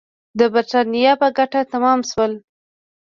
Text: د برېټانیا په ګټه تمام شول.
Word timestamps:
د 0.39 0.41
برېټانیا 0.53 1.13
په 1.21 1.27
ګټه 1.37 1.61
تمام 1.73 1.99
شول. 2.09 2.33